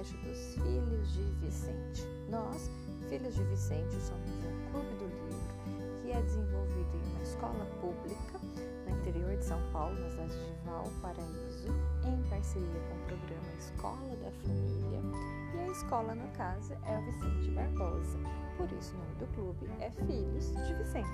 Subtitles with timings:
[0.00, 2.06] podcast dos Filhos de Vicente.
[2.28, 2.70] Nós,
[3.08, 8.38] Filhos de Vicente, somos um clube do livro que é desenvolvido em uma escola pública
[8.86, 11.68] no interior de São Paulo, na cidade de Valparaíso,
[12.06, 15.00] em parceria com o programa Escola da Família.
[15.54, 18.18] E a escola, no caso, é o Vicente Barbosa.
[18.56, 21.08] Por isso, o nome do clube é Filhos de Vicente,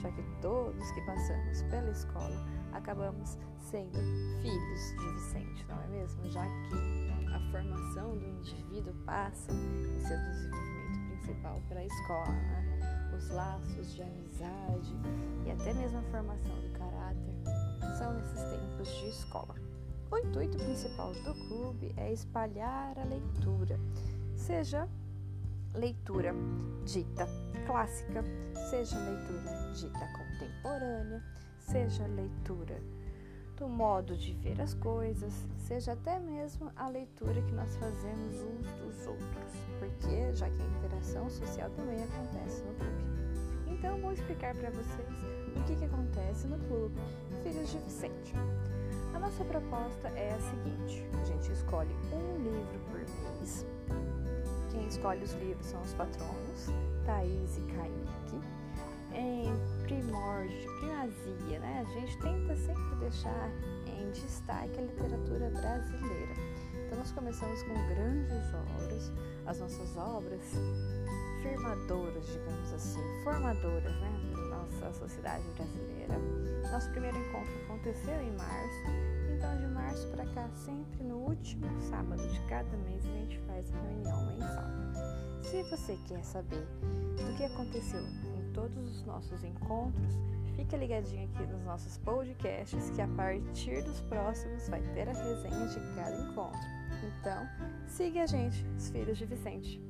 [0.00, 3.98] já que todos que passamos pela escola acabamos sendo
[4.40, 6.30] filhos de Vicente, não é mesmo?
[6.30, 13.10] Já que a formação do indivíduo passa em seu desenvolvimento principal pela escola, né?
[13.16, 14.96] Os laços de amizade
[15.44, 17.34] e até mesmo a formação do caráter
[17.98, 19.54] são nesses tempos de escola.
[20.10, 23.78] O intuito principal do clube é espalhar a leitura,
[24.34, 24.88] seja
[25.74, 26.34] leitura
[26.84, 27.28] dita
[27.66, 28.24] clássica,
[28.70, 31.22] seja leitura dita contemporânea,
[31.58, 32.80] seja leitura
[33.60, 38.66] do modo de ver as coisas, seja até mesmo a leitura que nós fazemos uns
[38.78, 43.04] dos outros, porque já que a interação social também acontece no clube.
[43.68, 45.08] Então, vou explicar para vocês
[45.54, 46.98] o que, que acontece no clube
[47.42, 48.32] Filhos de Vicente.
[49.14, 53.66] A nossa proposta é a seguinte: a gente escolhe um livro por mês.
[54.70, 56.66] Quem escolhe os livros são os patronos,
[57.04, 58.59] Thaís e Kaique.
[61.10, 61.84] Em né?
[61.86, 63.50] A gente tenta sempre deixar
[63.86, 66.34] em destaque a literatura brasileira.
[66.86, 69.12] Então, nós começamos com grandes obras,
[69.46, 70.42] as nossas obras
[71.42, 74.32] firmadoras, digamos assim, formadoras, né?
[74.34, 76.18] Da nossa sociedade brasileira.
[76.70, 78.84] Nosso primeiro encontro aconteceu em março,
[79.36, 83.72] então de março para cá, sempre no último sábado de cada mês, a gente faz
[83.74, 84.70] a reunião mensal.
[85.42, 86.66] Se você quer saber
[87.16, 88.02] do que aconteceu
[88.52, 90.14] todos os nossos encontros,
[90.60, 95.66] fique ligadinho aqui nos nossos podcasts que a partir dos próximos vai ter a resenha
[95.66, 96.60] de cada encontro.
[97.02, 97.48] Então,
[97.86, 99.80] siga a gente, os Filhos de Vicente.